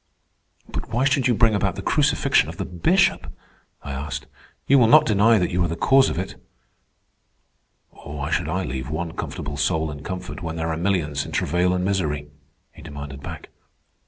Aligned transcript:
"But 0.67 0.89
why 0.89 1.05
should 1.05 1.27
you 1.27 1.35
bring 1.35 1.53
about 1.53 1.75
the 1.75 1.83
crucifixion 1.83 2.49
of 2.49 2.57
the 2.57 2.65
Bishop?" 2.65 3.31
I 3.83 3.91
asked. 3.91 4.25
"You 4.65 4.79
will 4.79 4.87
not 4.87 5.05
deny 5.05 5.37
that 5.37 5.51
you 5.51 5.63
are 5.63 5.67
the 5.67 5.75
cause 5.75 6.09
of 6.09 6.17
it." 6.17 6.41
"Why 7.91 8.31
should 8.31 8.49
I 8.49 8.63
leave 8.63 8.89
one 8.89 9.11
comfortable 9.11 9.57
soul 9.57 9.91
in 9.91 10.01
comfort 10.01 10.41
when 10.41 10.55
there 10.55 10.71
are 10.73 10.75
millions 10.77 11.23
in 11.23 11.33
travail 11.33 11.71
and 11.71 11.85
misery?" 11.85 12.31
he 12.71 12.81
demanded 12.81 13.21
back. 13.21 13.49